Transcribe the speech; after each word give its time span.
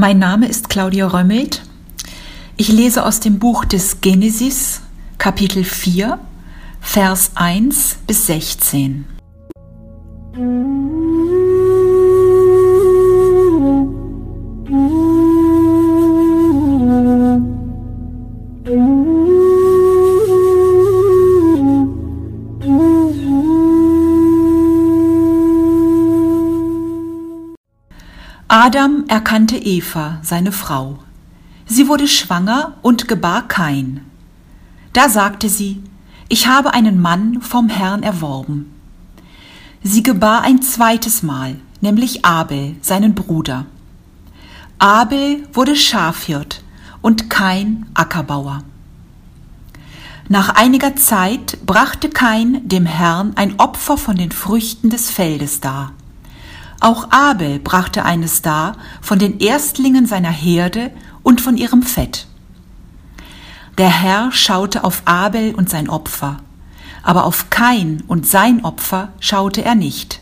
Mein 0.00 0.18
Name 0.18 0.48
ist 0.48 0.70
Claudia 0.70 1.08
Römmelt. 1.08 1.60
Ich 2.56 2.72
lese 2.72 3.04
aus 3.04 3.20
dem 3.20 3.38
Buch 3.38 3.66
des 3.66 4.00
Genesis, 4.00 4.80
Kapitel 5.18 5.62
4, 5.62 6.18
Vers 6.80 7.32
1 7.34 7.98
bis 8.06 8.26
16. 8.26 9.04
Adam 28.52 29.04
erkannte 29.06 29.56
Eva, 29.56 30.18
seine 30.22 30.50
Frau. 30.50 30.98
Sie 31.66 31.86
wurde 31.86 32.08
schwanger 32.08 32.74
und 32.82 33.06
gebar 33.06 33.46
Kain. 33.46 34.00
Da 34.92 35.08
sagte 35.08 35.48
sie, 35.48 35.84
ich 36.28 36.48
habe 36.48 36.74
einen 36.74 37.00
Mann 37.00 37.42
vom 37.42 37.68
Herrn 37.68 38.02
erworben. 38.02 38.74
Sie 39.84 40.02
gebar 40.02 40.42
ein 40.42 40.62
zweites 40.62 41.22
Mal, 41.22 41.60
nämlich 41.80 42.24
Abel, 42.24 42.74
seinen 42.80 43.14
Bruder. 43.14 43.66
Abel 44.80 45.46
wurde 45.52 45.76
Schafhirt 45.76 46.64
und 47.02 47.30
Kain 47.30 47.86
Ackerbauer. 47.94 48.64
Nach 50.28 50.56
einiger 50.56 50.96
Zeit 50.96 51.56
brachte 51.64 52.08
Kain 52.08 52.68
dem 52.68 52.86
Herrn 52.86 53.30
ein 53.36 53.60
Opfer 53.60 53.96
von 53.96 54.16
den 54.16 54.32
Früchten 54.32 54.90
des 54.90 55.08
Feldes 55.08 55.60
dar. 55.60 55.92
Auch 56.80 57.10
Abel 57.10 57.58
brachte 57.58 58.06
eines 58.06 58.40
dar 58.40 58.76
von 59.02 59.18
den 59.18 59.38
Erstlingen 59.38 60.06
seiner 60.06 60.30
Herde 60.30 60.90
und 61.22 61.42
von 61.42 61.58
ihrem 61.58 61.82
Fett. 61.82 62.26
Der 63.76 63.90
Herr 63.90 64.32
schaute 64.32 64.82
auf 64.82 65.02
Abel 65.04 65.54
und 65.54 65.68
sein 65.68 65.90
Opfer, 65.90 66.38
aber 67.02 67.24
auf 67.24 67.50
Kain 67.50 68.02
und 68.08 68.26
sein 68.26 68.64
Opfer 68.64 69.12
schaute 69.20 69.62
er 69.62 69.74
nicht. 69.74 70.20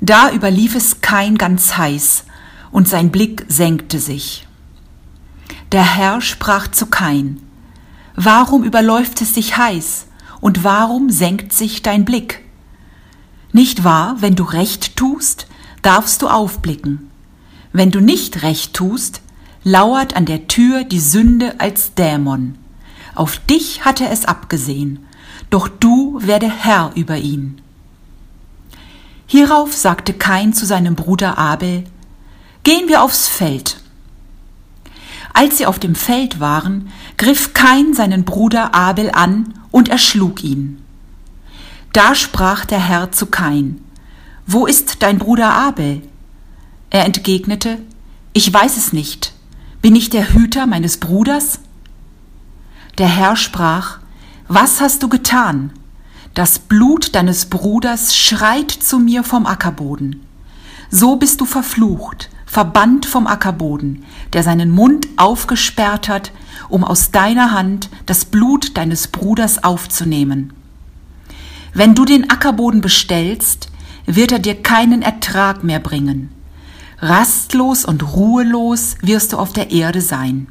Da 0.00 0.30
überlief 0.30 0.74
es 0.74 1.00
Kain 1.00 1.38
ganz 1.38 1.76
heiß, 1.76 2.24
und 2.72 2.88
sein 2.88 3.10
Blick 3.10 3.46
senkte 3.48 4.00
sich. 4.00 4.46
Der 5.72 5.96
Herr 5.96 6.20
sprach 6.20 6.68
zu 6.68 6.86
Kain, 6.86 7.40
Warum 8.16 8.64
überläuft 8.64 9.20
es 9.22 9.34
dich 9.34 9.56
heiß, 9.56 10.06
und 10.40 10.64
warum 10.64 11.10
senkt 11.10 11.52
sich 11.52 11.82
dein 11.82 12.04
Blick? 12.04 12.45
Nicht 13.56 13.84
wahr, 13.84 14.16
wenn 14.18 14.34
du 14.34 14.44
recht 14.44 14.96
tust, 14.98 15.46
darfst 15.80 16.20
du 16.20 16.28
aufblicken. 16.28 17.10
Wenn 17.72 17.90
du 17.90 18.00
nicht 18.00 18.42
recht 18.42 18.74
tust, 18.74 19.22
lauert 19.64 20.14
an 20.14 20.26
der 20.26 20.46
Tür 20.46 20.84
die 20.84 21.00
Sünde 21.00 21.54
als 21.58 21.94
Dämon. 21.94 22.58
Auf 23.14 23.38
dich 23.38 23.86
hat 23.86 24.02
er 24.02 24.10
es 24.10 24.26
abgesehen, 24.26 25.06
doch 25.48 25.68
du 25.68 26.18
werde 26.20 26.50
Herr 26.50 26.92
über 26.96 27.16
ihn. 27.16 27.62
Hierauf 29.26 29.72
sagte 29.72 30.12
Kain 30.12 30.52
zu 30.52 30.66
seinem 30.66 30.94
Bruder 30.94 31.38
Abel, 31.38 31.84
Gehen 32.62 32.88
wir 32.88 33.00
aufs 33.02 33.26
Feld. 33.26 33.80
Als 35.32 35.56
sie 35.56 35.64
auf 35.64 35.78
dem 35.78 35.94
Feld 35.94 36.40
waren, 36.40 36.92
griff 37.16 37.54
Kain 37.54 37.94
seinen 37.94 38.26
Bruder 38.26 38.74
Abel 38.74 39.10
an 39.12 39.54
und 39.70 39.88
erschlug 39.88 40.44
ihn. 40.44 40.82
Da 41.96 42.14
sprach 42.14 42.66
der 42.66 42.78
Herr 42.78 43.10
zu 43.10 43.24
Kain, 43.24 43.82
Wo 44.46 44.66
ist 44.66 45.02
dein 45.02 45.16
Bruder 45.16 45.54
Abel? 45.54 46.02
Er 46.90 47.06
entgegnete, 47.06 47.78
Ich 48.34 48.52
weiß 48.52 48.76
es 48.76 48.92
nicht. 48.92 49.32
Bin 49.80 49.96
ich 49.96 50.10
der 50.10 50.34
Hüter 50.34 50.66
meines 50.66 50.98
Bruders? 50.98 51.58
Der 52.98 53.08
Herr 53.08 53.34
sprach, 53.34 54.00
Was 54.46 54.82
hast 54.82 55.02
du 55.02 55.08
getan? 55.08 55.72
Das 56.34 56.58
Blut 56.58 57.14
deines 57.14 57.46
Bruders 57.46 58.14
schreit 58.14 58.70
zu 58.70 58.98
mir 58.98 59.24
vom 59.24 59.46
Ackerboden. 59.46 60.20
So 60.90 61.16
bist 61.16 61.40
du 61.40 61.46
verflucht, 61.46 62.28
verbannt 62.44 63.06
vom 63.06 63.26
Ackerboden, 63.26 64.04
der 64.34 64.42
seinen 64.42 64.68
Mund 64.68 65.08
aufgesperrt 65.16 66.10
hat, 66.10 66.32
um 66.68 66.84
aus 66.84 67.10
deiner 67.10 67.52
Hand 67.52 67.88
das 68.04 68.26
Blut 68.26 68.76
deines 68.76 69.08
Bruders 69.08 69.64
aufzunehmen. 69.64 70.52
Wenn 71.76 71.94
du 71.94 72.06
den 72.06 72.30
Ackerboden 72.30 72.80
bestellst, 72.80 73.68
wird 74.06 74.32
er 74.32 74.38
dir 74.38 74.54
keinen 74.62 75.02
Ertrag 75.02 75.62
mehr 75.62 75.78
bringen. 75.78 76.30
Rastlos 77.00 77.84
und 77.84 78.14
ruhelos 78.14 78.94
wirst 79.02 79.34
du 79.34 79.36
auf 79.36 79.52
der 79.52 79.70
Erde 79.70 80.00
sein. 80.00 80.48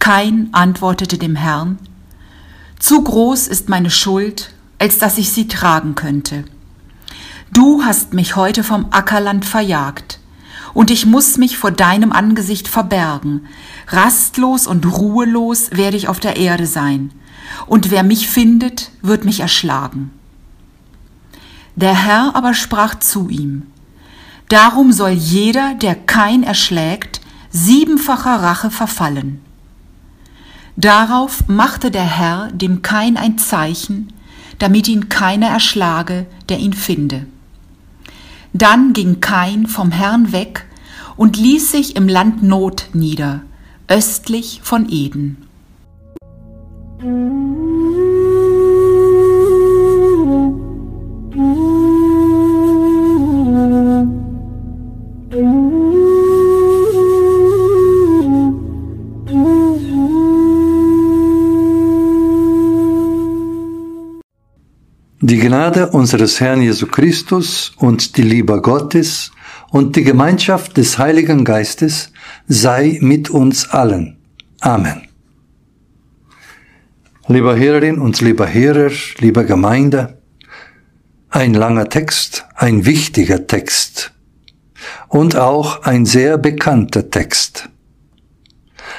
Kein 0.00 0.48
antwortete 0.50 1.18
dem 1.18 1.36
Herrn, 1.36 1.78
Zu 2.80 3.00
groß 3.00 3.46
ist 3.46 3.68
meine 3.68 3.90
Schuld, 3.90 4.52
als 4.80 4.98
dass 4.98 5.18
ich 5.18 5.30
sie 5.30 5.46
tragen 5.46 5.94
könnte. 5.94 6.42
Du 7.52 7.84
hast 7.84 8.12
mich 8.12 8.34
heute 8.34 8.64
vom 8.64 8.86
Ackerland 8.90 9.44
verjagt, 9.44 10.18
und 10.74 10.90
ich 10.90 11.06
muss 11.06 11.38
mich 11.38 11.58
vor 11.58 11.70
deinem 11.70 12.10
Angesicht 12.10 12.66
verbergen. 12.66 13.46
Rastlos 13.86 14.66
und 14.66 14.84
ruhelos 14.84 15.70
werde 15.70 15.96
ich 15.96 16.08
auf 16.08 16.18
der 16.18 16.36
Erde 16.38 16.66
sein 16.66 17.12
und 17.66 17.90
wer 17.90 18.02
mich 18.02 18.28
findet, 18.28 18.90
wird 19.02 19.24
mich 19.24 19.40
erschlagen. 19.40 20.10
Der 21.74 21.94
Herr 21.94 22.34
aber 22.34 22.54
sprach 22.54 22.94
zu 22.96 23.28
ihm, 23.28 23.66
Darum 24.48 24.92
soll 24.92 25.10
jeder, 25.10 25.74
der 25.74 25.94
kein 25.94 26.42
erschlägt, 26.42 27.20
siebenfacher 27.50 28.42
Rache 28.42 28.70
verfallen. 28.70 29.40
Darauf 30.76 31.48
machte 31.48 31.90
der 31.90 32.04
Herr 32.04 32.52
dem 32.52 32.82
Kain 32.82 33.16
ein 33.16 33.38
Zeichen, 33.38 34.12
damit 34.58 34.88
ihn 34.88 35.08
keiner 35.08 35.48
erschlage, 35.48 36.26
der 36.48 36.58
ihn 36.58 36.74
finde. 36.74 37.26
Dann 38.52 38.92
ging 38.92 39.20
Kain 39.20 39.66
vom 39.66 39.90
Herrn 39.90 40.32
weg 40.32 40.66
und 41.16 41.36
ließ 41.36 41.72
sich 41.72 41.96
im 41.96 42.08
Land 42.08 42.42
Not 42.42 42.88
nieder, 42.92 43.42
östlich 43.88 44.60
von 44.62 44.88
Eden. 44.88 45.45
Die 46.98 47.08
Gnade 65.38 65.90
unseres 65.90 66.40
Herrn 66.40 66.62
Jesu 66.62 66.86
Christus 66.86 67.72
und 67.76 68.16
die 68.16 68.22
Liebe 68.22 68.62
Gottes 68.62 69.32
und 69.70 69.96
die 69.96 70.04
Gemeinschaft 70.04 70.78
des 70.78 70.98
Heiligen 70.98 71.44
Geistes 71.44 72.10
sei 72.48 72.98
mit 73.02 73.28
uns 73.28 73.68
allen. 73.68 74.16
Amen. 74.60 75.05
Lieber 77.28 77.56
Hörerin 77.56 77.98
und 77.98 78.20
lieber 78.20 78.54
Hörer, 78.54 78.92
lieber 79.18 79.42
Gemeinde, 79.42 80.22
ein 81.28 81.54
langer 81.54 81.88
Text, 81.88 82.46
ein 82.54 82.86
wichtiger 82.86 83.48
Text 83.48 84.12
und 85.08 85.34
auch 85.34 85.82
ein 85.82 86.06
sehr 86.06 86.38
bekannter 86.38 87.10
Text. 87.10 87.68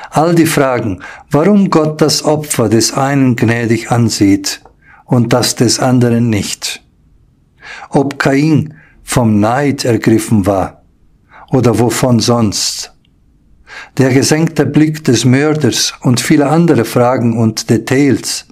All 0.10 0.36
die 0.36 0.46
Fragen, 0.46 1.04
warum 1.32 1.70
Gott 1.70 2.02
das 2.02 2.26
Opfer 2.26 2.68
des 2.68 2.92
einen 2.92 3.38
gnädig 3.38 3.92
ansieht 3.92 4.62
und 5.06 5.32
das 5.32 5.56
des 5.56 5.80
anderen 5.80 6.30
nicht, 6.30 6.84
ob 7.92 8.20
Kain 8.20 8.74
vom 9.04 9.40
Neid 9.40 9.86
ergriffen 9.86 10.46
war 10.46 10.84
oder 11.52 11.80
wovon 11.80 12.20
sonst, 12.20 12.94
der 13.98 14.14
gesenkte 14.14 14.66
Blick 14.66 15.04
des 15.04 15.26
Mörders 15.26 15.94
und 16.02 16.20
viele 16.20 16.48
andere 16.48 16.86
Fragen 16.86 17.38
und 17.38 17.70
Details 17.70 18.46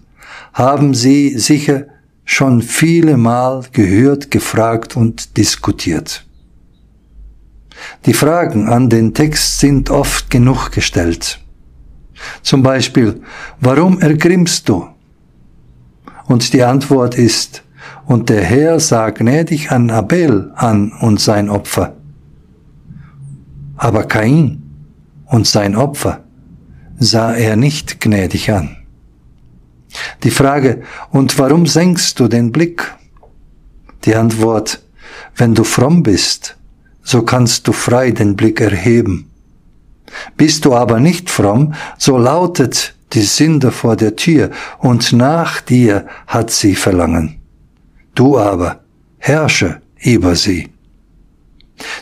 haben 0.53 0.93
Sie 0.93 1.37
sicher 1.37 1.85
schon 2.23 2.61
viele 2.61 3.17
Mal 3.17 3.63
gehört, 3.71 4.31
gefragt 4.31 4.95
und 4.95 5.37
diskutiert. 5.37 6.25
Die 8.05 8.13
Fragen 8.13 8.67
an 8.67 8.89
den 8.89 9.13
Text 9.13 9.59
sind 9.59 9.89
oft 9.89 10.29
genug 10.29 10.71
gestellt. 10.71 11.39
Zum 12.41 12.63
Beispiel, 12.63 13.21
warum 13.59 13.99
ergrimmst 13.99 14.67
du? 14.69 14.87
Und 16.25 16.53
die 16.53 16.63
Antwort 16.63 17.15
ist, 17.15 17.63
und 18.05 18.29
der 18.29 18.43
Herr 18.43 18.79
sah 18.79 19.09
gnädig 19.09 19.71
an 19.71 19.89
Abel 19.89 20.51
an 20.55 20.91
und 21.01 21.19
sein 21.19 21.49
Opfer. 21.49 21.95
Aber 23.77 24.03
Kain 24.03 24.64
und 25.25 25.47
sein 25.47 25.75
Opfer 25.75 26.23
sah 26.97 27.33
er 27.33 27.55
nicht 27.55 27.99
gnädig 27.99 28.51
an. 28.51 28.77
Die 30.23 30.31
Frage, 30.31 30.83
und 31.11 31.37
warum 31.39 31.67
senkst 31.67 32.19
du 32.19 32.27
den 32.27 32.51
Blick? 32.51 32.93
Die 34.03 34.15
Antwort, 34.15 34.81
wenn 35.35 35.55
du 35.55 35.63
fromm 35.63 36.03
bist, 36.03 36.57
so 37.03 37.21
kannst 37.21 37.67
du 37.67 37.71
frei 37.71 38.11
den 38.11 38.35
Blick 38.35 38.61
erheben. 38.61 39.31
Bist 40.37 40.65
du 40.65 40.75
aber 40.75 40.99
nicht 40.99 41.29
fromm, 41.29 41.73
so 41.97 42.17
lautet 42.17 42.95
die 43.13 43.21
Sünde 43.21 43.71
vor 43.71 43.95
der 43.95 44.15
Tür, 44.15 44.51
und 44.79 45.13
nach 45.13 45.61
dir 45.61 46.07
hat 46.27 46.51
sie 46.51 46.75
Verlangen. 46.75 47.41
Du 48.13 48.37
aber 48.37 48.81
herrsche 49.17 49.81
über 49.97 50.35
sie. 50.35 50.69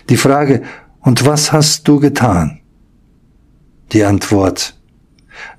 Die 0.09 0.17
Frage, 0.17 0.63
und 1.01 1.25
was 1.25 1.51
hast 1.51 1.87
du 1.87 1.99
getan? 1.99 2.62
Die 3.93 4.03
Antwort, 4.03 4.73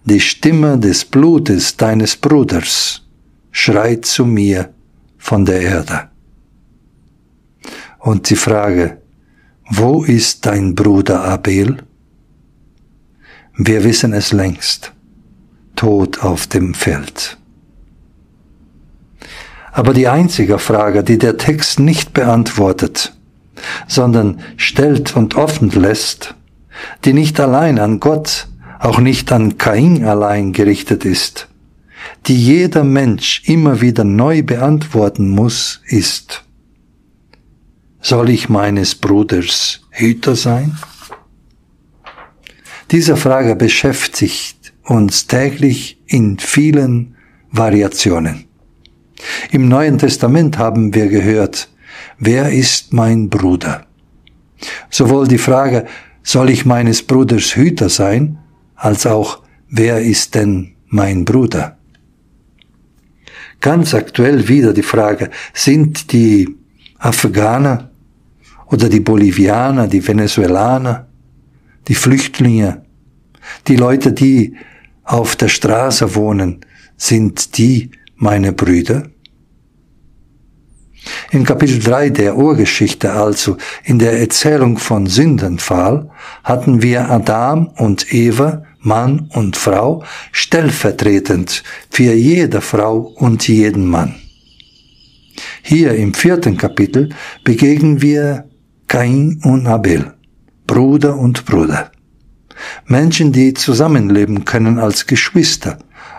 die 0.04 0.19
Stimme 0.19 0.76
des 0.76 1.04
Blutes 1.04 1.76
deines 1.76 2.16
Bruders 2.16 3.02
schreit 3.52 4.04
zu 4.06 4.26
mir 4.26 4.75
von 5.19 5.44
der 5.44 5.60
Erde. 5.60 6.08
Und 8.00 8.28
die 8.28 8.36
Frage, 8.36 8.98
wo 9.70 10.02
ist 10.02 10.46
dein 10.46 10.75
Bruder 10.75 11.22
Abel? 11.25 11.76
Wir 13.56 13.84
wissen 13.84 14.12
es 14.12 14.32
längst, 14.32 14.92
tot 15.76 16.20
auf 16.20 16.48
dem 16.48 16.75
Feld. 16.75 17.38
Aber 19.70 19.94
die 19.94 20.08
einzige 20.08 20.58
Frage, 20.58 21.04
die 21.04 21.19
der 21.19 21.37
Text 21.37 21.78
nicht 21.78 22.12
beantwortet, 22.12 23.16
sondern 23.87 24.40
stellt 24.56 25.16
und 25.16 25.37
offen 25.37 25.70
lässt, 25.70 26.34
die 27.05 27.12
nicht 27.12 27.41
allein 27.41 27.79
an 27.79 28.00
Gott, 28.00 28.49
auch 28.79 28.99
nicht 28.99 29.32
an 29.32 29.59
Kain 29.59 30.05
allein 30.05 30.53
gerichtet 30.53 31.05
ist, 31.05 31.49
die 32.26 32.37
jeder 32.37 32.85
Mensch 32.85 33.43
immer 33.47 33.81
wieder 33.81 34.05
neu 34.05 34.43
beantworten 34.43 35.29
muss, 35.29 35.81
ist, 35.87 36.44
soll 38.00 38.29
ich 38.31 38.49
meines 38.49 38.94
Bruders 38.94 39.81
Hüter 39.91 40.37
sein? 40.37 40.76
Diese 42.91 43.17
Frage 43.17 43.56
beschäftigt 43.56 44.75
uns 44.82 45.26
täglich 45.26 45.99
in 46.06 46.38
vielen 46.38 47.17
Variationen. 47.50 48.44
Im 49.50 49.69
Neuen 49.69 49.99
Testament 49.99 50.59
haben 50.59 50.93
wir 50.93 51.09
gehört, 51.09 51.69
wer 52.19 52.50
ist 52.50 52.93
mein 52.93 53.31
Bruder? 53.31 53.87
Sowohl 54.91 55.26
die 55.26 55.38
Frage, 55.38 55.87
soll 56.25 56.50
ich 56.50 56.65
meines 56.65 57.03
Bruders 57.03 57.55
Hüter 57.55 57.88
sein, 57.88 58.38
als 58.75 59.06
auch, 59.06 59.43
wer 59.69 60.00
ist 60.00 60.35
denn 60.35 60.75
mein 60.88 61.25
Bruder? 61.25 61.79
Ganz 63.61 63.94
aktuell 63.94 64.49
wieder 64.49 64.73
die 64.73 64.82
Frage, 64.82 65.31
sind 65.53 66.12
die 66.12 66.56
Afghaner 66.99 67.91
oder 68.67 68.88
die 68.88 69.00
Bolivianer, 69.00 69.87
die 69.87 70.06
Venezuelaner, 70.06 71.06
die 71.87 71.94
Flüchtlinge, 71.94 72.85
die 73.69 73.76
Leute, 73.76 74.12
die 74.12 74.56
auf 75.05 75.37
der 75.37 75.49
Straße 75.49 76.15
wohnen, 76.15 76.65
sind 76.97 77.59
die 77.59 77.91
meine 78.17 78.53
Brüder? 78.53 79.11
In 81.30 81.44
Kapitel 81.44 81.78
3 81.78 82.10
der 82.10 82.36
Urgeschichte, 82.36 83.12
also 83.12 83.56
in 83.84 83.98
der 83.98 84.18
Erzählung 84.18 84.78
von 84.78 85.06
Sündenfall, 85.06 86.10
hatten 86.42 86.82
wir 86.82 87.10
Adam 87.10 87.68
und 87.76 88.12
Eva, 88.12 88.62
Mann 88.80 89.28
und 89.32 89.56
Frau, 89.56 90.04
stellvertretend 90.32 91.62
für 91.90 92.12
jede 92.12 92.60
Frau 92.60 92.98
und 92.98 93.48
jeden 93.48 93.86
Mann. 93.86 94.14
Hier 95.62 95.94
im 95.94 96.14
vierten 96.14 96.56
Kapitel 96.56 97.10
begegnen 97.42 98.02
wir 98.02 98.44
Kain 98.86 99.40
und 99.42 99.66
Abel, 99.66 100.14
Bruder 100.66 101.16
und 101.16 101.44
Bruder. 101.46 101.90
Menschen, 102.86 103.32
die 103.32 103.54
zusammenleben 103.54 104.44
können 104.44 104.78
als 104.78 105.06
Geschwister 105.06 105.78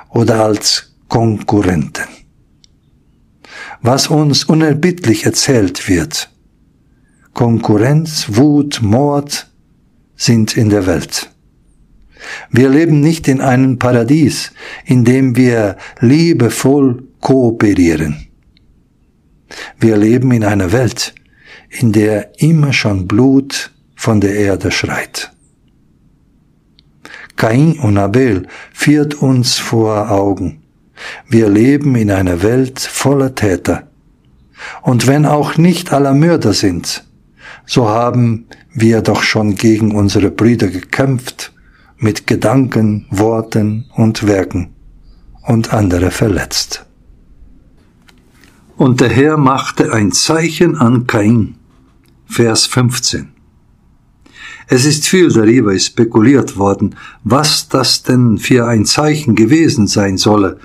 oder 0.09 0.43
als 0.43 0.95
Konkurrenten. 1.07 2.14
Was 3.87 4.07
uns 4.07 4.45
unerbittlich 4.45 5.27
erzählt 5.27 5.87
wird, 5.87 6.31
Konkurrenz, 7.35 8.25
Wut, 8.29 8.79
Mord 8.81 9.47
sind 10.15 10.57
in 10.57 10.69
der 10.69 10.87
Welt. 10.87 11.29
Wir 12.49 12.69
leben 12.69 12.99
nicht 13.01 13.27
in 13.27 13.41
einem 13.41 13.77
Paradies, 13.77 14.53
in 14.85 15.05
dem 15.05 15.35
wir 15.35 15.77
liebevoll 15.99 17.03
kooperieren. 17.21 18.25
Wir 19.79 19.97
leben 19.97 20.31
in 20.31 20.43
einer 20.43 20.71
Welt, 20.71 21.13
in 21.69 21.91
der 21.91 22.41
immer 22.41 22.73
schon 22.73 23.07
Blut 23.07 23.71
von 23.95 24.19
der 24.19 24.33
Erde 24.33 24.71
schreit. 24.71 25.31
Kain 27.35 27.77
und 27.77 27.99
Abel 27.99 28.47
führt 28.73 29.13
uns 29.13 29.59
vor 29.59 30.09
Augen. 30.09 30.64
Wir 31.27 31.49
leben 31.49 31.95
in 31.95 32.11
einer 32.11 32.41
Welt 32.41 32.79
voller 32.79 33.35
Täter. 33.35 33.87
Und 34.81 35.07
wenn 35.07 35.25
auch 35.25 35.57
nicht 35.57 35.91
alle 35.93 36.13
Mörder 36.13 36.53
sind, 36.53 37.05
so 37.65 37.89
haben 37.89 38.45
wir 38.73 39.01
doch 39.01 39.23
schon 39.23 39.55
gegen 39.55 39.95
unsere 39.95 40.31
Brüder 40.31 40.67
gekämpft, 40.67 41.53
mit 41.97 42.27
Gedanken, 42.27 43.07
Worten 43.09 43.85
und 43.95 44.27
Werken 44.27 44.73
und 45.43 45.73
andere 45.73 46.11
verletzt. 46.11 46.85
Und 48.77 48.99
der 48.99 49.09
Herr 49.09 49.37
machte 49.37 49.93
ein 49.93 50.11
Zeichen 50.11 50.75
an 50.75 51.07
Kain, 51.07 51.55
Vers 52.25 52.65
15. 52.65 53.29
Es 54.67 54.83
ist 54.85 55.07
viel 55.07 55.29
darüber 55.29 55.77
spekuliert 55.77 56.57
worden, 56.57 56.95
was 57.23 57.69
das 57.69 58.03
denn 58.03 58.37
für 58.39 58.67
ein 58.67 58.85
Zeichen 58.85 59.35
gewesen 59.35 59.87
sein 59.87 60.17
solle, 60.17 60.59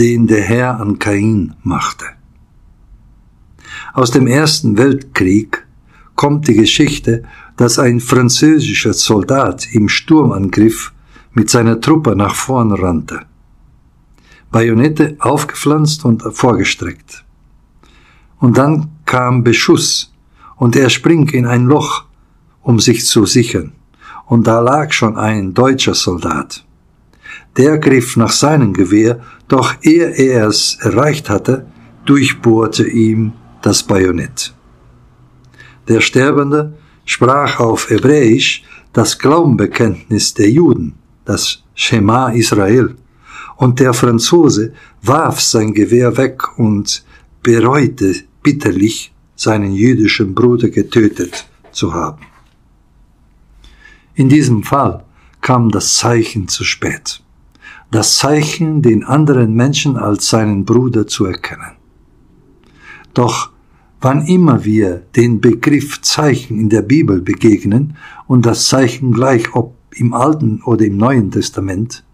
den 0.00 0.26
der 0.26 0.40
Herr 0.40 0.80
an 0.80 0.98
Kain 0.98 1.54
machte. 1.62 2.06
Aus 3.92 4.10
dem 4.10 4.26
Ersten 4.26 4.78
Weltkrieg 4.78 5.66
kommt 6.14 6.48
die 6.48 6.54
Geschichte, 6.54 7.24
dass 7.58 7.78
ein 7.78 8.00
französischer 8.00 8.94
Soldat 8.94 9.68
im 9.72 9.90
Sturmangriff 9.90 10.94
mit 11.34 11.50
seiner 11.50 11.82
Truppe 11.82 12.16
nach 12.16 12.34
vorn 12.34 12.72
rannte. 12.72 13.20
Bajonette 14.50 15.16
aufgepflanzt 15.18 16.06
und 16.06 16.22
vorgestreckt. 16.22 17.24
Und 18.38 18.56
dann 18.56 18.88
kam 19.04 19.44
Beschuss 19.44 20.14
und 20.56 20.76
er 20.76 20.88
springt 20.88 21.34
in 21.34 21.44
ein 21.44 21.66
Loch, 21.66 22.04
um 22.62 22.80
sich 22.80 23.04
zu 23.04 23.26
sichern. 23.26 23.72
Und 24.24 24.46
da 24.46 24.60
lag 24.60 24.92
schon 24.92 25.18
ein 25.18 25.52
deutscher 25.52 25.94
Soldat. 25.94 26.64
Der 27.56 27.78
griff 27.78 28.16
nach 28.16 28.32
seinem 28.32 28.72
Gewehr, 28.72 29.20
doch 29.50 29.74
ehe 29.82 30.10
er 30.10 30.46
es 30.46 30.78
erreicht 30.80 31.28
hatte, 31.28 31.66
durchbohrte 32.06 32.88
ihm 32.88 33.32
das 33.62 33.82
Bajonett. 33.82 34.54
Der 35.88 36.00
Sterbende 36.00 36.78
sprach 37.04 37.58
auf 37.58 37.90
Hebräisch 37.90 38.62
das 38.92 39.18
Glaubenbekenntnis 39.18 40.34
der 40.34 40.50
Juden, 40.50 40.94
das 41.24 41.64
Schema 41.74 42.30
Israel, 42.30 42.94
und 43.56 43.80
der 43.80 43.92
Franzose 43.92 44.72
warf 45.02 45.40
sein 45.40 45.74
Gewehr 45.74 46.16
weg 46.16 46.56
und 46.56 47.04
bereute 47.42 48.14
bitterlich 48.44 49.12
seinen 49.34 49.72
jüdischen 49.72 50.32
Bruder 50.34 50.68
getötet 50.68 51.48
zu 51.72 51.92
haben. 51.92 52.24
In 54.14 54.28
diesem 54.28 54.62
Fall 54.62 55.04
kam 55.40 55.70
das 55.70 55.96
Zeichen 55.96 56.46
zu 56.46 56.62
spät. 56.62 57.20
Das 57.90 58.16
Zeichen, 58.16 58.82
den 58.82 59.04
anderen 59.04 59.54
Menschen 59.54 59.96
als 59.96 60.28
seinen 60.28 60.64
Bruder 60.64 61.08
zu 61.08 61.24
erkennen. 61.24 61.72
Doch 63.14 63.50
wann 64.00 64.24
immer 64.26 64.64
wir 64.64 65.02
den 65.16 65.40
Begriff 65.40 66.00
Zeichen 66.00 66.58
in 66.60 66.68
der 66.68 66.82
Bibel 66.82 67.20
begegnen 67.20 67.96
und 68.28 68.46
das 68.46 68.68
Zeichen 68.68 69.12
gleich 69.12 69.54
ob 69.54 69.74
im 69.92 70.14
Alten 70.14 70.62
oder 70.62 70.84
im 70.84 70.96
Neuen 70.96 71.32
Testament, 71.32 72.04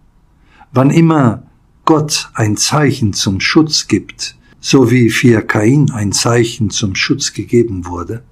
wann 0.73 0.89
immer 0.89 1.43
Gott 1.85 2.29
ein 2.33 2.57
Zeichen 2.57 3.13
zum 3.13 3.39
Schutz 3.39 3.87
gibt, 3.87 4.35
so 4.59 4.89
wie 4.89 5.09
für 5.09 5.41
Kain 5.41 5.91
ein 5.91 6.11
Zeichen 6.11 6.71
zum 6.71 6.95
Schutz 6.95 7.33
gegeben 7.33 7.85
wurde, 7.85 8.23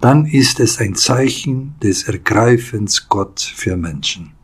dann 0.00 0.26
ist 0.26 0.60
es 0.60 0.78
ein 0.78 0.94
Zeichen 0.94 1.74
des 1.82 2.02
Ergreifens 2.02 3.08
Gott 3.08 3.40
für 3.40 3.76
Menschen. 3.76 4.37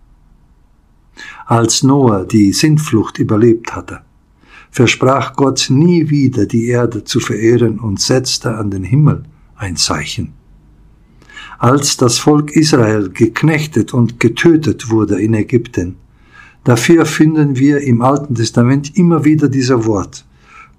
Als 1.47 1.83
Noah 1.83 2.25
die 2.25 2.53
Sintflucht 2.53 3.19
überlebt 3.19 3.75
hatte, 3.75 4.01
versprach 4.71 5.35
Gott 5.35 5.67
nie 5.69 6.11
wieder 6.11 6.47
die 6.47 6.67
Erde 6.67 7.05
zu 7.05 7.21
verehren 7.21 7.79
und 7.79 8.01
setzte 8.01 8.57
an 8.57 8.71
den 8.71 8.85
Himmel 8.85 9.25
ein 9.57 9.77
Zeichen. 9.77 10.33
Als 11.59 11.97
das 11.97 12.19
Volk 12.19 12.51
Israel 12.53 13.11
geknechtet 13.11 13.95
und 13.95 14.19
getötet 14.19 14.91
wurde 14.91 15.21
in 15.21 15.35
Ägypten, 15.35 15.97
dafür 16.65 17.07
finden 17.07 17.57
wir 17.57 17.81
im 17.81 18.03
Alten 18.03 18.35
Testament 18.35 18.97
immer 18.97 19.25
wieder 19.25 19.49
dieser 19.49 19.85
Wort, 19.85 20.25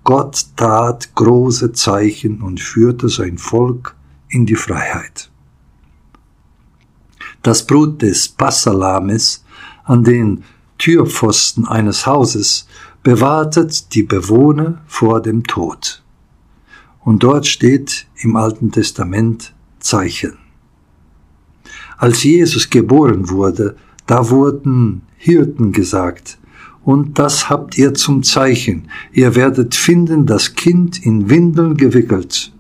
Gott 0.04 0.46
tat 0.56 1.16
große 1.16 1.72
Zeichen 1.72 2.42
und 2.42 2.60
führte 2.60 3.10
sein 3.10 3.38
Volk 3.38 3.96
in 4.30 4.46
die 4.46 4.56
Freiheit. 4.56 5.32
Das 7.42 7.66
Blut 7.66 8.02
des 8.02 8.28
Passalames 8.28 9.45
an 9.86 10.04
den 10.04 10.44
Türpfosten 10.78 11.68
eines 11.68 12.06
Hauses 12.06 12.68
bewartet 13.04 13.94
die 13.94 14.04
Bewohner 14.04 14.82
vor 14.88 15.22
dem 15.22 15.44
Tod. 15.44 16.04
Und 17.04 17.24
dort 17.24 17.46
steht 17.46 18.08
im 18.22 18.36
Alten 18.36 18.72
Testament 18.72 19.54
Zeichen. 19.80 20.34
Als 21.98 22.24
Jesus 22.24 22.70
geboren 22.70 23.30
wurde, 23.30 23.78
da 24.08 24.30
wurden 24.30 25.04
Hirten 25.18 25.72
gesagt, 25.72 26.38
und 26.84 27.18
das 27.18 27.50
habt 27.50 27.80
ihr 27.80 27.96
zum 27.96 28.22
Zeichen. 28.22 28.90
Ihr 29.12 29.34
werdet 29.36 29.74
finden 29.74 30.28
das 30.28 30.54
Kind 30.54 31.04
in 31.04 31.32
Windeln 31.32 31.78
gewickelt 31.78 32.54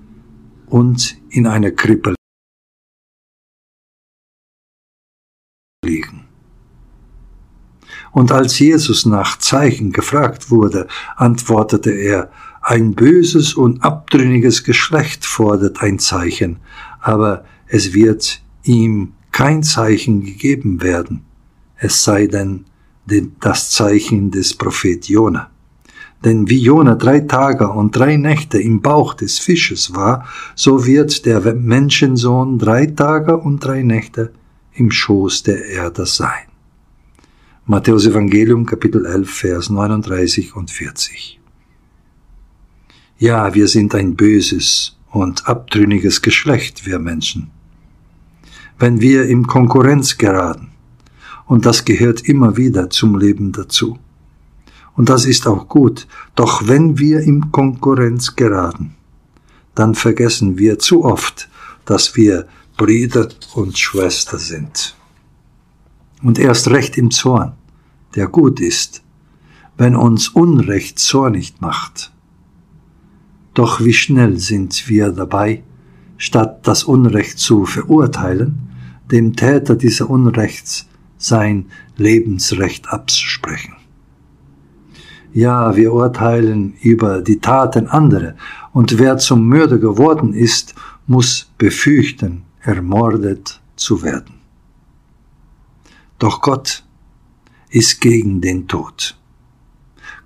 und 0.66 1.18
in 1.30 1.46
einer 1.46 1.70
Krippe 1.70 2.16
Und 8.16 8.32
als 8.32 8.58
Jesus 8.60 9.06
nach 9.06 9.40
Zeichen 9.40 9.92
gefragt 9.92 10.50
wurde, 10.50 10.88
antwortete 11.18 11.92
er, 11.92 12.32
ein 12.62 12.96
böses 12.96 13.56
und 13.56 13.84
abtrünniges 13.84 14.64
Geschlecht 14.64 15.26
fordert 15.26 15.82
ein 15.82 16.00
Zeichen, 16.00 16.62
aber 17.02 17.44
es 17.68 17.94
wird 17.94 18.42
ihm 18.64 19.12
kein 19.34 19.64
Zeichen 19.64 20.24
gegeben 20.24 20.82
werden, 20.82 21.26
es 21.76 22.06
sei 22.06 22.28
denn 22.28 22.64
das 23.42 23.72
Zeichen 23.72 24.32
des 24.32 24.54
Prophet 24.54 25.10
Jona. 25.10 25.50
Denn 26.24 26.50
wie 26.50 26.62
Jona 26.62 26.96
drei 26.96 27.20
Tage 27.20 27.68
und 27.68 27.98
drei 27.98 28.16
Nächte 28.16 28.62
im 28.62 28.82
Bauch 28.82 29.14
des 29.14 29.40
Fisches 29.40 29.94
war, 29.94 30.26
so 30.56 30.86
wird 30.86 31.26
der 31.26 31.54
Menschensohn 31.54 32.60
drei 32.60 32.86
Tage 32.86 33.36
und 33.36 33.60
drei 33.60 33.84
Nächte 33.84 34.32
im 34.72 34.90
Schoß 34.90 35.44
der 35.44 35.66
Erde 35.66 36.06
sein. 36.06 36.55
Matthäus 37.68 38.06
Evangelium 38.06 38.68
Kapitel 38.68 39.08
11 39.08 39.28
Vers 39.28 39.70
39 39.72 40.56
und 40.56 40.70
40. 40.70 41.40
Ja, 43.18 43.56
wir 43.56 43.68
sind 43.68 43.96
ein 43.96 44.16
böses 44.16 45.00
und 45.10 45.48
abtrünniges 45.48 46.22
Geschlecht, 46.22 46.86
wir 46.86 47.00
Menschen. 47.00 47.50
Wenn 48.78 49.02
wir 49.02 49.26
in 49.26 49.48
Konkurrenz 49.48 50.20
geraten, 50.20 50.74
und 51.48 51.66
das 51.66 51.86
gehört 51.86 52.22
immer 52.30 52.56
wieder 52.56 52.92
zum 52.92 53.18
Leben 53.18 53.52
dazu. 53.52 53.98
Und 54.96 55.10
das 55.10 55.26
ist 55.26 55.48
auch 55.48 55.68
gut, 55.68 56.06
doch 56.36 56.68
wenn 56.68 57.00
wir 57.00 57.22
in 57.22 57.52
Konkurrenz 57.52 58.36
geraten, 58.36 58.94
dann 59.74 59.96
vergessen 59.96 60.60
wir 60.60 60.78
zu 60.78 61.04
oft, 61.04 61.50
dass 61.86 62.16
wir 62.16 62.46
Brüder 62.78 63.30
und 63.56 63.76
Schwester 63.76 64.38
sind. 64.38 64.96
Und 66.26 66.40
erst 66.40 66.70
recht 66.70 66.98
im 66.98 67.12
Zorn, 67.12 67.52
der 68.16 68.26
gut 68.26 68.60
ist, 68.60 69.04
wenn 69.78 69.96
uns 69.96 70.30
Unrecht 70.30 70.98
zornig 70.98 71.54
macht. 71.60 72.12
Doch 73.54 73.80
wie 73.80 73.94
schnell 73.94 74.40
sind 74.40 74.90
wir 74.90 75.12
dabei, 75.12 75.62
statt 76.18 76.66
das 76.66 76.84
Unrecht 76.84 77.38
zu 77.38 77.68
verurteilen, 77.68 78.58
dem 79.12 79.36
Täter 79.36 79.76
dieser 79.76 80.10
Unrechts 80.10 80.88
sein 81.20 81.68
Lebensrecht 81.96 82.90
abzusprechen. 82.90 83.76
Ja, 85.32 85.76
wir 85.76 85.94
urteilen 85.94 86.74
über 86.82 87.22
die 87.22 87.40
Taten 87.40 87.86
anderer, 87.86 88.34
und 88.74 88.98
wer 88.98 89.20
zum 89.20 89.48
Mörder 89.48 89.78
geworden 89.78 90.34
ist, 90.34 90.74
muss 91.06 91.52
befürchten, 91.60 92.42
ermordet 92.62 93.62
zu 93.76 94.02
werden. 94.02 94.45
Doch 96.20 96.42
Gott 96.42 96.84
ist 97.70 98.00
gegen 98.02 98.42
den 98.42 98.68
Tod. 98.68 99.18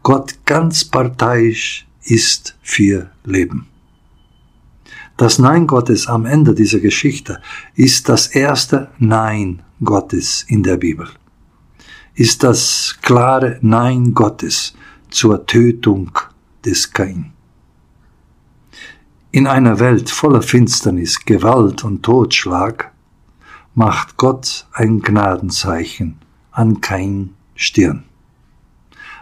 Gott 0.04 0.46
ganz 0.46 0.86
parteiisch 0.86 1.88
ist 2.04 2.58
für 2.62 3.10
Leben. 3.24 3.68
Das 5.18 5.38
Nein 5.38 5.68
Gottes 5.68 6.08
am 6.08 6.26
Ende 6.26 6.54
dieser 6.54 6.80
Geschichte 6.80 7.42
ist 7.76 8.08
das 8.08 8.28
erste 8.28 8.90
Nein 9.00 9.64
Gottes 9.84 10.46
in 10.48 10.64
der 10.64 10.78
Bibel. 10.78 11.10
Ist 12.14 12.44
das 12.44 12.98
klare 13.02 13.58
Nein 13.62 14.14
Gottes 14.14 14.74
zur 15.10 15.46
Tötung 15.46 16.12
des 16.64 16.92
Kain. 16.92 17.34
In 19.32 19.46
einer 19.46 19.80
Welt 19.80 20.10
voller 20.10 20.42
Finsternis, 20.42 21.24
Gewalt 21.26 21.84
und 21.84 22.02
Totschlag 22.04 22.92
macht 23.80 24.18
Gott 24.18 24.68
ein 24.74 25.00
Gnadenzeichen 25.00 26.18
an 26.52 26.82
Kain 26.82 27.30
Stirn. 27.56 28.04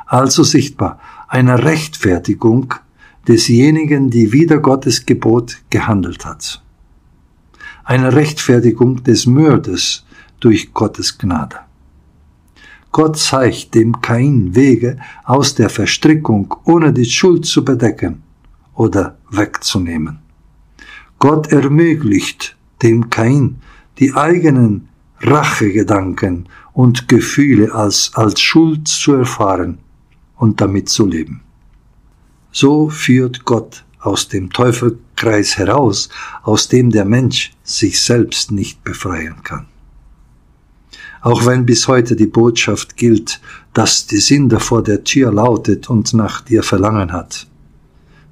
Also 0.07 0.41
sichtbar 0.41 0.99
eine 1.27 1.63
Rechtfertigung 1.63 2.73
desjenigen, 3.27 4.09
die 4.09 4.31
wider 4.31 4.57
Gottes 4.57 5.05
Gebot 5.05 5.59
gehandelt 5.69 6.25
hat. 6.25 6.63
Eine 7.83 8.15
Rechtfertigung 8.15 9.03
des 9.03 9.27
Mörders 9.27 10.07
durch 10.39 10.73
Gottes 10.73 11.19
Gnade. 11.19 11.57
Gott 12.91 13.19
zeigt 13.19 13.75
dem 13.75 14.01
Kain 14.01 14.55
Wege 14.55 14.97
aus 15.23 15.53
der 15.53 15.69
Verstrickung, 15.69 16.55
ohne 16.63 16.93
die 16.93 17.05
Schuld 17.05 17.45
zu 17.45 17.63
bedecken 17.63 18.23
oder 18.73 19.19
wegzunehmen. 19.29 20.17
Gott 21.19 21.51
ermöglicht 21.51 22.57
dem 22.81 23.11
Kain 23.11 23.61
die 23.99 24.13
eigenen 24.13 24.89
Rachegedanken 25.19 26.47
und 26.73 27.07
Gefühle 27.07 27.73
als, 27.73 28.11
als 28.13 28.39
Schuld 28.39 28.87
zu 28.87 29.13
erfahren 29.13 29.79
und 30.35 30.61
damit 30.61 30.89
zu 30.89 31.07
leben. 31.07 31.41
So 32.51 32.89
führt 32.89 33.45
Gott 33.45 33.83
aus 33.99 34.27
dem 34.27 34.51
Teufelkreis 34.51 35.57
heraus, 35.57 36.09
aus 36.43 36.67
dem 36.67 36.91
der 36.91 37.05
Mensch 37.05 37.51
sich 37.63 38.01
selbst 38.01 38.51
nicht 38.51 38.83
befreien 38.83 39.43
kann. 39.43 39.65
Auch 41.21 41.45
wenn 41.45 41.65
bis 41.65 41.87
heute 41.87 42.15
die 42.15 42.27
Botschaft 42.27 42.95
gilt, 42.95 43.41
dass 43.73 44.07
die 44.07 44.17
Sünde 44.17 44.59
vor 44.59 44.83
der 44.83 45.03
Tür 45.03 45.33
lautet 45.33 45.89
und 45.89 46.13
nach 46.13 46.41
dir 46.41 46.63
verlangen 46.63 47.11
hat, 47.11 47.47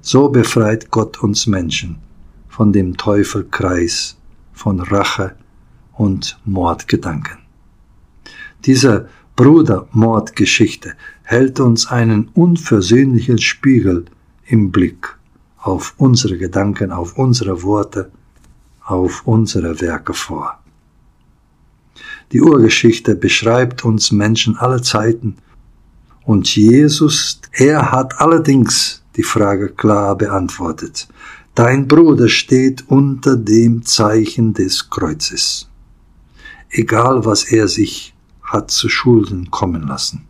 so 0.00 0.28
befreit 0.28 0.90
Gott 0.90 1.22
uns 1.22 1.46
Menschen 1.48 1.98
von 2.48 2.72
dem 2.72 2.96
Teufelkreis 2.96 4.16
von 4.52 4.80
Rache 4.80 5.34
und 5.96 6.38
Mordgedanken. 6.44 7.38
Diese 8.64 9.08
Brudermordgeschichte 9.36 10.94
hält 11.22 11.60
uns 11.60 11.86
einen 11.88 12.28
unversöhnlichen 12.28 13.38
Spiegel 13.38 14.06
im 14.46 14.70
Blick 14.70 15.16
auf 15.58 15.94
unsere 15.98 16.38
Gedanken, 16.38 16.92
auf 16.92 17.18
unsere 17.18 17.62
Worte, 17.62 18.10
auf 18.82 19.26
unsere 19.26 19.80
Werke 19.80 20.14
vor. 20.14 20.58
Die 22.32 22.40
Urgeschichte 22.40 23.14
beschreibt 23.14 23.84
uns 23.84 24.12
Menschen 24.12 24.56
aller 24.56 24.82
Zeiten 24.82 25.36
und 26.24 26.54
Jesus, 26.56 27.40
er 27.52 27.92
hat 27.92 28.20
allerdings 28.20 29.02
die 29.16 29.22
Frage 29.22 29.68
klar 29.68 30.16
beantwortet. 30.16 31.08
Dein 31.54 31.88
Bruder 31.88 32.28
steht 32.28 32.84
unter 32.88 33.36
dem 33.36 33.84
Zeichen 33.84 34.52
des 34.52 34.90
Kreuzes. 34.90 35.68
Egal 36.78 37.24
was 37.24 37.44
er 37.44 37.68
sich 37.68 38.14
hat 38.42 38.70
zu 38.70 38.90
Schulden 38.90 39.50
kommen 39.50 39.88
lassen. 39.88 40.26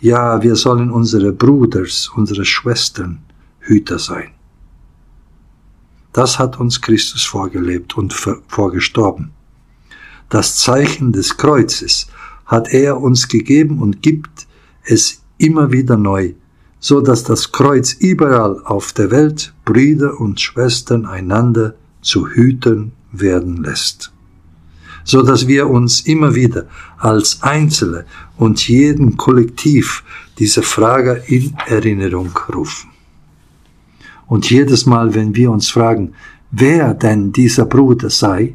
Ja, 0.00 0.40
wir 0.40 0.54
sollen 0.54 0.92
unsere 0.92 1.32
Bruders, 1.32 2.08
unsere 2.14 2.44
Schwestern 2.44 3.18
Hüter 3.58 3.98
sein. 3.98 4.30
Das 6.12 6.38
hat 6.38 6.60
uns 6.60 6.80
Christus 6.80 7.24
vorgelebt 7.24 7.96
und 7.98 8.12
vorgestorben. 8.46 9.32
Das 10.28 10.56
Zeichen 10.56 11.10
des 11.10 11.36
Kreuzes 11.36 12.06
hat 12.46 12.68
er 12.68 13.00
uns 13.00 13.26
gegeben 13.26 13.80
und 13.80 14.02
gibt 14.02 14.46
es 14.84 15.22
immer 15.38 15.72
wieder 15.72 15.96
neu, 15.96 16.34
so 16.78 17.00
dass 17.00 17.24
das 17.24 17.50
Kreuz 17.50 17.94
überall 17.94 18.64
auf 18.64 18.92
der 18.92 19.10
Welt 19.10 19.54
Brüder 19.64 20.20
und 20.20 20.40
Schwestern 20.40 21.04
einander 21.04 21.74
zu 22.00 22.28
Hütern 22.28 22.92
werden 23.10 23.64
lässt 23.64 24.12
so 25.04 25.22
dass 25.22 25.46
wir 25.46 25.68
uns 25.68 26.00
immer 26.00 26.34
wieder 26.34 26.66
als 26.98 27.42
Einzelne 27.42 28.04
und 28.36 28.68
jeden 28.68 29.16
Kollektiv 29.16 30.04
diese 30.38 30.62
Frage 30.62 31.22
in 31.26 31.54
Erinnerung 31.66 32.30
rufen. 32.52 32.90
Und 34.26 34.48
jedes 34.48 34.86
Mal, 34.86 35.14
wenn 35.14 35.34
wir 35.34 35.50
uns 35.50 35.70
fragen, 35.70 36.14
wer 36.50 36.94
denn 36.94 37.32
dieser 37.32 37.66
Bruder 37.66 38.10
sei, 38.10 38.54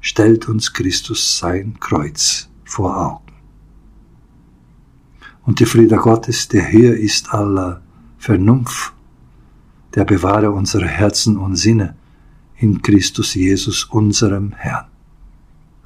stellt 0.00 0.48
uns 0.48 0.72
Christus 0.72 1.38
sein 1.38 1.76
Kreuz 1.78 2.48
vor 2.64 2.96
Augen. 2.96 3.32
Und 5.44 5.60
der 5.60 5.66
Friede 5.66 5.96
Gottes, 5.96 6.48
der 6.48 6.70
höher 6.70 6.96
ist 6.96 7.32
aller 7.32 7.82
Vernunft, 8.18 8.92
der 9.94 10.04
bewahre 10.04 10.50
unsere 10.50 10.86
Herzen 10.86 11.36
und 11.36 11.56
Sinne 11.56 11.96
in 12.56 12.82
Christus 12.82 13.34
Jesus, 13.34 13.84
unserem 13.84 14.52
Herrn. 14.52 14.91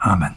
Amen. 0.07 0.37